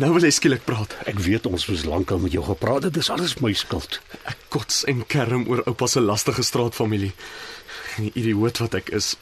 nou 0.00 0.10
wil 0.14 0.24
jy 0.24 0.30
skielik 0.32 0.64
praat. 0.64 0.94
Ek 1.10 1.18
weet 1.20 1.46
ons 1.50 1.66
moes 1.68 1.84
lankal 1.88 2.22
met 2.22 2.32
jou 2.32 2.44
gepraat 2.44 2.88
het. 2.88 2.94
Dis 2.96 3.10
alles 3.12 3.36
my 3.44 3.52
skuld. 3.52 4.00
Ek 4.24 4.38
kots 4.54 4.84
en 4.88 5.04
kerm 5.06 5.44
oor 5.48 5.64
oupa 5.68 5.88
se 5.90 6.00
lastige 6.00 6.42
straatfamilie. 6.46 7.12
Die 7.98 8.12
idioot 8.14 8.58
wat 8.64 8.78
ek 8.80 8.90
is. 8.96 9.14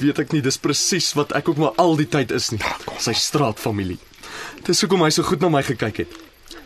Weet 0.00 0.18
ek 0.24 0.32
nie 0.32 0.42
dis 0.44 0.58
presies 0.60 1.12
wat 1.18 1.32
ek 1.36 1.52
ook 1.52 1.60
maar 1.60 1.76
al 1.82 1.96
die 2.00 2.08
tyd 2.08 2.32
is 2.32 2.50
nie. 2.54 2.62
Sy 2.98 3.12
straatfamilie. 3.12 3.98
Dis 4.64 4.80
hoekom 4.84 5.04
hy 5.04 5.10
so 5.12 5.26
goed 5.28 5.44
na 5.44 5.52
my 5.52 5.62
gekyk 5.66 6.04
het. 6.06 6.20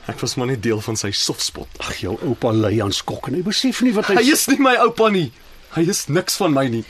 Ek 0.07 0.21
was 0.23 0.37
maar 0.39 0.47
net 0.47 0.63
deel 0.63 0.81
van 0.81 0.97
sy 0.99 1.11
softspot. 1.11 1.69
Ag, 1.83 1.97
jou 2.05 2.15
oupa 2.29 2.53
lei 2.55 2.77
aan 2.83 2.95
skok 2.95 3.27
en 3.29 3.35
hy 3.39 3.43
besef 3.47 3.83
nie 3.83 3.93
wat 3.97 4.07
hy, 4.13 4.21
Hy 4.21 4.33
is 4.37 4.47
nie 4.53 4.61
my 4.63 4.77
oupa 4.85 5.11
nie. 5.11 5.33
Hy 5.75 5.83
is 5.91 6.07
niks 6.09 6.39
van 6.41 6.55
my 6.55 6.69
nie. 6.71 6.85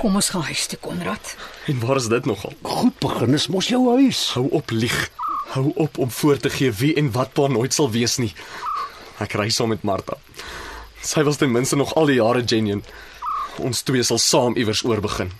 Kom 0.00 0.14
ons 0.16 0.30
gaan 0.32 0.46
huis 0.46 0.68
toe, 0.70 0.78
Konrad. 0.80 1.34
En 1.68 1.80
waar 1.82 1.98
is 2.00 2.06
dit 2.08 2.28
nogal? 2.30 2.54
goed 2.62 2.94
begin 3.02 3.34
is 3.34 3.48
mos 3.52 3.68
jou 3.68 3.82
huis. 3.98 4.22
Hou 4.36 4.46
op 4.56 4.70
lieg. 4.70 5.10
Hou 5.50 5.72
op 5.82 5.98
om 5.98 6.10
voor 6.10 6.38
te 6.38 6.50
gee 6.50 6.70
wie 6.72 6.94
en 6.96 7.10
wat 7.12 7.34
pa 7.34 7.48
nooit 7.50 7.74
sal 7.74 7.90
wees 7.90 8.16
nie. 8.22 8.30
Ek 9.20 9.34
ry 9.36 9.50
saam 9.50 9.74
met 9.74 9.82
Martha. 9.82 10.16
Sy 11.02 11.26
was 11.26 11.36
ten 11.42 11.50
minste 11.52 11.76
nog 11.76 11.92
al 11.98 12.06
die 12.06 12.20
jare 12.20 12.46
genuine. 12.46 12.86
Ons 13.58 13.82
twee 13.82 14.02
sal 14.06 14.22
saam 14.22 14.56
iewers 14.56 14.84
oor 14.86 15.02
begin. 15.04 15.34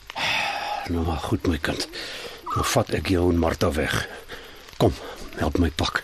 Nou 0.91 1.07
maar 1.07 1.23
goed 1.31 1.47
my 1.47 1.63
kind. 1.63 1.87
Dan 2.51 2.67
vat 2.75 2.91
ek 2.99 3.15
jou 3.15 3.31
en 3.31 3.39
Martha 3.39 3.71
weg. 3.73 4.03
Kom, 4.83 4.93
help 5.39 5.63
my 5.63 5.71
pak. 5.71 6.03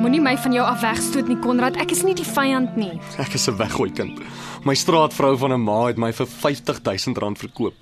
Moenie 0.00 0.22
my 0.24 0.32
van 0.40 0.54
jou 0.56 0.62
af 0.64 0.80
wegstoot 0.80 1.26
nie, 1.28 1.36
Konrad. 1.44 1.74
Ek 1.76 1.90
is 1.92 1.98
nie 2.06 2.14
die 2.16 2.24
vyand 2.24 2.72
nie. 2.80 2.94
Ek 3.20 3.34
is 3.36 3.48
'n 3.48 3.56
weggooi 3.58 3.92
kind. 3.92 4.20
My 4.64 4.72
straatvrou 4.74 5.36
van 5.36 5.52
'n 5.52 5.60
ma 5.60 5.86
het 5.88 5.98
my 5.98 6.10
vir 6.12 6.26
R50000 6.26 7.36
verkoop 7.36 7.74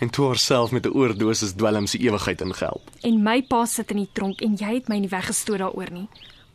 en 0.00 0.10
toe 0.10 0.26
haarself 0.26 0.70
met 0.70 0.86
'n 0.86 0.94
oordosis 0.94 1.52
dwelm 1.52 1.86
se 1.86 1.98
ewigheid 1.98 2.40
ingehelp. 2.40 2.90
En 3.02 3.22
my 3.22 3.42
pa 3.42 3.64
sit 3.64 3.90
in 3.90 3.96
die 3.96 4.08
tronk 4.12 4.40
en 4.40 4.54
jy 4.56 4.74
het 4.74 4.88
my 4.88 4.98
nie 4.98 5.08
weggestoot 5.08 5.58
daaroor 5.58 5.90
nie. 5.90 6.08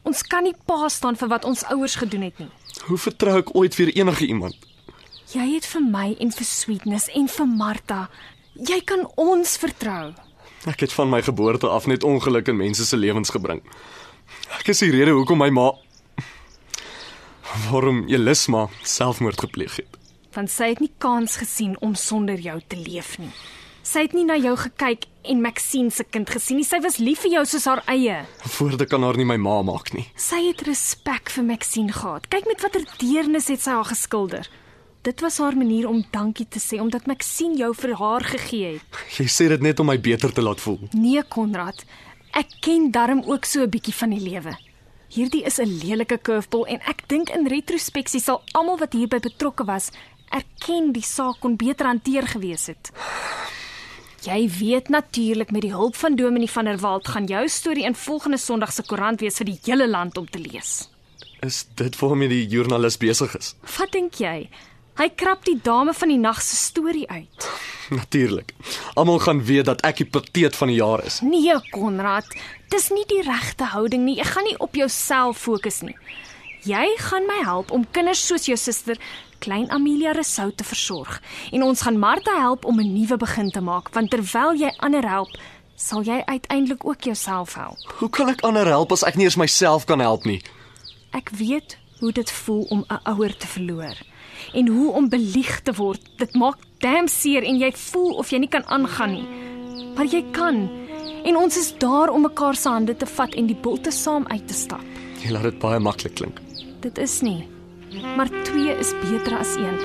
Ons 0.04 0.24
kan 0.24 0.44
nie 0.44 0.56
pa 0.66 0.88
staan 0.88 1.16
vir 1.16 1.28
wat 1.28 1.46
ons 1.46 1.64
ouers 1.64 1.96
gedoen 1.96 2.22
het 2.22 2.40
nie. 2.40 2.50
Hoe 2.88 2.98
vertrou 2.98 3.38
ek 3.38 3.56
ooit 3.56 3.76
weer 3.76 3.96
enige 3.96 4.26
iemand? 4.26 4.56
Jy 5.34 5.54
het 5.54 5.66
vir 5.66 5.82
my 5.82 6.16
en 6.20 6.32
vir 6.32 6.46
Sweetness 6.46 7.10
en 7.14 7.28
vir 7.28 7.48
Martha. 7.48 8.10
Jy 8.56 8.82
kan 8.86 9.08
ons 9.16 9.58
vertrou. 9.58 10.14
Ek 10.66 10.80
het 10.80 10.94
van 10.94 11.10
my 11.10 11.22
geboorte 11.22 11.68
af 11.68 11.88
net 11.88 12.04
ongeluk 12.04 12.48
in 12.48 12.58
mense 12.58 12.86
se 12.86 12.98
lewens 12.98 13.30
gebring. 13.30 13.62
Ek 14.60 14.72
is 14.74 14.84
die 14.84 14.92
rede 14.92 15.16
hoekom 15.18 15.40
my 15.42 15.50
ma 15.50 15.72
waarom 17.70 18.04
Elisma 18.08 18.68
selfmoord 18.86 19.40
gepleeg 19.42 19.80
het. 19.82 19.96
Want 20.36 20.52
sy 20.54 20.74
het 20.74 20.82
nie 20.84 20.92
kans 21.02 21.40
gesien 21.42 21.74
om 21.82 21.96
sonder 21.98 22.38
jou 22.40 22.60
te 22.68 22.78
leef 22.78 23.18
nie. 23.18 23.32
Sy 23.90 24.04
het 24.06 24.14
nie 24.14 24.26
na 24.28 24.36
jou 24.38 24.54
gekyk 24.60 25.08
en 25.32 25.42
Maxine 25.42 25.90
se 25.90 26.04
kind 26.06 26.30
gesien 26.30 26.60
nie. 26.60 26.68
Sy 26.68 26.78
was 26.84 27.00
lief 27.02 27.24
vir 27.26 27.40
jou 27.40 27.46
soos 27.50 27.66
haar 27.66 27.82
eie. 27.90 28.20
Woorde 28.60 28.86
kan 28.86 29.02
haar 29.02 29.18
nie 29.18 29.26
my 29.26 29.40
ma 29.42 29.62
maak 29.66 29.94
nie. 29.96 30.06
Sy 30.20 30.44
het 30.50 30.62
respek 30.68 31.32
vir 31.34 31.48
Maxine 31.48 31.96
gehad. 31.96 32.28
Kyk 32.30 32.50
met 32.52 32.62
watter 32.62 32.86
deernis 33.02 33.50
het 33.50 33.64
sy 33.64 33.74
haar 33.74 33.90
geskilder. 33.90 34.50
Dit 35.08 35.24
was 35.24 35.40
haar 35.40 35.56
manier 35.58 35.88
om 35.88 36.04
dankie 36.12 36.46
te 36.46 36.60
sê 36.60 36.78
omdat 36.84 37.08
Maxine 37.08 37.58
jou 37.58 37.72
vir 37.82 37.96
haar 37.98 38.26
gegee 38.30 38.74
het. 38.76 39.02
Jy 39.18 39.26
sê 39.32 39.48
dit 39.50 39.64
net 39.64 39.80
om 39.80 39.88
my 39.90 39.98
beter 39.98 40.34
te 40.36 40.44
laat 40.44 40.62
voel. 40.62 40.82
Nee, 40.92 41.24
Konrad. 41.24 41.86
Ek 42.32 42.48
ken 42.62 42.92
darm 42.92 43.24
ook 43.26 43.46
so 43.46 43.62
'n 43.62 43.70
bietjie 43.70 43.94
van 43.94 44.10
die 44.10 44.20
lewe. 44.30 44.58
Hierdie 45.10 45.44
is 45.44 45.60
'n 45.60 45.80
lelike 45.84 46.20
curveball 46.22 46.66
en 46.66 46.82
ek 46.82 47.08
dink 47.08 47.30
in 47.30 47.48
retrospeksie 47.48 48.22
sal 48.22 48.42
almal 48.54 48.78
wat 48.78 48.94
hierby 48.94 49.20
betrokke 49.20 49.66
was 49.66 49.92
erken 50.30 50.92
die 50.94 51.06
saak 51.06 51.40
kon 51.40 51.56
beter 51.56 51.86
hanteer 51.90 52.28
gewees 52.28 52.68
het. 52.68 52.92
Jy 54.26 54.50
weet 54.60 54.90
natuurlik 54.90 55.52
met 55.52 55.62
die 55.62 55.72
hulp 55.72 55.96
van 55.96 56.16
Dominee 56.16 56.50
van 56.52 56.66
der 56.66 56.78
Walt 56.78 57.08
gaan 57.08 57.26
jou 57.26 57.48
storie 57.48 57.86
in 57.88 57.96
volgende 57.96 58.38
Sondag 58.38 58.74
se 58.74 58.84
koerant 58.84 59.22
wees 59.24 59.38
vir 59.38 59.46
die 59.46 59.60
hele 59.64 59.88
land 59.88 60.18
om 60.18 60.28
te 60.30 60.40
lees. 60.40 60.90
Is 61.40 61.66
dit 61.76 61.96
waarmee 62.00 62.28
die 62.28 62.48
joernalis 62.48 62.98
besig 62.98 63.38
is? 63.38 63.56
Wat 63.78 63.92
dink 63.92 64.20
jy? 64.20 64.50
Hy 65.00 65.10
krap 65.16 65.46
die 65.48 65.60
dame 65.64 65.94
van 65.94 66.12
die 66.12 66.20
nag 66.20 66.42
se 66.44 66.56
storie 66.60 67.08
uit. 67.10 67.48
Natuurlik. 68.02 68.54
Almal 68.94 69.20
gaan 69.20 69.44
weet 69.44 69.66
dat 69.66 69.82
ek 69.82 69.98
die 70.04 70.10
pateet 70.10 70.56
van 70.56 70.68
die 70.68 70.78
jaar 70.78 71.04
is. 71.06 71.20
Nee, 71.22 71.56
Konrad, 71.72 72.28
dis 72.70 72.90
nie 72.90 73.06
die 73.10 73.22
regte 73.26 73.72
houding 73.74 74.06
nie. 74.06 74.20
Ek 74.20 74.34
gaan 74.36 74.46
nie 74.46 74.58
op 74.60 74.76
jouself 74.76 75.38
fokus 75.38 75.82
nie. 75.82 75.96
Jy 76.68 76.86
gaan 77.00 77.26
my 77.26 77.40
help 77.44 77.72
om 77.72 77.86
kinders 77.96 78.26
soos 78.28 78.46
jou 78.50 78.58
suster, 78.60 79.00
klein 79.40 79.70
Amelia 79.72 80.12
Resou 80.12 80.50
te 80.52 80.66
versorg 80.68 81.22
en 81.56 81.64
ons 81.64 81.82
gaan 81.82 82.00
Martha 82.00 82.36
help 82.36 82.66
om 82.66 82.80
'n 82.80 82.94
nuwe 82.94 83.18
begin 83.18 83.50
te 83.52 83.62
maak, 83.62 83.90
want 83.96 84.12
terwyl 84.12 84.54
jy 84.54 84.72
ander 84.80 85.08
help, 85.08 85.30
sal 85.76 86.04
jy 86.04 86.22
uiteindelik 86.26 86.86
ook 86.86 87.02
jouself 87.04 87.54
help. 87.54 87.80
Hoe 88.00 88.10
kan 88.10 88.30
ek 88.30 88.42
ander 88.42 88.68
help 88.68 88.92
as 88.92 89.04
ek 89.04 89.16
nie 89.16 89.26
eens 89.26 89.36
myself 89.40 89.86
kan 89.86 90.00
help 90.00 90.26
nie? 90.26 90.42
Ek 91.12 91.30
weet 91.30 91.78
hoe 92.00 92.12
dit 92.12 92.32
voel 92.32 92.64
om 92.70 92.86
'n 92.90 93.00
ouer 93.04 93.38
te 93.38 93.48
verloor 93.48 93.96
en 94.54 94.68
hoe 94.68 94.92
om 94.92 95.10
belieg 95.10 95.62
te 95.62 95.74
word. 95.74 96.02
Dit 96.18 96.34
maak 96.34 96.58
damn 96.80 97.08
seer 97.12 97.44
en 97.44 97.60
jy 97.60 97.72
voel 97.76 98.14
of 98.22 98.32
jy 98.32 98.40
nie 98.44 98.52
kan 98.52 98.64
aangaan 98.72 99.12
nie. 99.18 99.28
Maar 99.98 100.08
jy 100.08 100.24
kan. 100.36 100.68
En 101.28 101.36
ons 101.36 101.58
is 101.60 101.74
daar 101.82 102.12
om 102.14 102.24
mekaar 102.24 102.56
se 102.56 102.72
hande 102.72 102.96
te 102.96 103.08
vat 103.18 103.36
en 103.36 103.50
die 103.50 103.58
bolte 103.58 103.92
saam 103.92 104.28
uit 104.32 104.48
te 104.48 104.56
stap. 104.56 104.86
Jy 105.20 105.34
laat 105.36 105.50
dit 105.50 105.60
baie 105.60 105.80
maklik 105.84 106.16
klink. 106.16 106.40
Dit 106.80 106.98
is 106.98 107.20
nie. 107.22 107.44
Maar 108.16 108.32
twee 108.48 108.76
is 108.80 108.94
beter 109.04 109.36
as 109.40 109.56
een. 109.60 109.80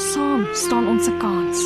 Saam 0.00 0.46
staan 0.56 0.88
ons 0.88 1.08
'n 1.08 1.18
kans. 1.18 1.60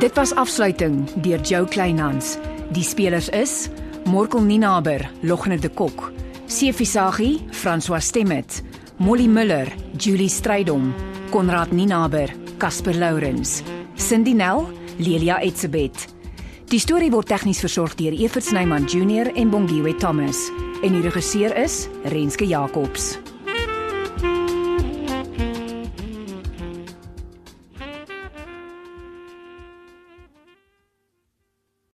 Dit 0.00 0.14
was 0.14 0.34
afsluiting 0.34 1.04
deur 1.22 1.40
Jo 1.42 1.64
Kleinhans. 1.64 2.38
Die 2.72 2.84
spelers 2.84 3.28
is 3.28 3.68
Morkel 4.04 4.42
Ninaber, 4.42 5.10
Logne 5.20 5.58
de 5.58 5.68
Kok, 5.68 6.12
Sefisagi, 6.46 7.40
François 7.50 8.00
Stemmet, 8.00 8.62
Molly 9.00 9.28
Muller, 9.28 9.72
Julie 9.96 10.28
Strydom, 10.28 10.92
Konrad 11.30 11.70
Ninaber, 11.70 12.34
Casper 12.58 12.96
Lourens, 12.96 13.62
Cindy 13.94 14.34
Nel, 14.34 14.66
Lelia 14.98 15.38
Etzebeth. 15.38 16.08
Die 16.66 16.80
storie 16.82 17.12
word 17.14 17.30
tegnies 17.30 17.62
versorg 17.62 17.94
deur 17.94 18.18
Evert 18.18 18.50
Snyman 18.50 18.90
Junior 18.90 19.30
en 19.38 19.54
Bongwe 19.54 19.94
Thomas 20.02 20.48
en 20.82 20.98
die 20.98 21.06
regisseur 21.06 21.54
is 21.62 21.86
Renske 22.10 22.50
Jacobs. 22.50 23.14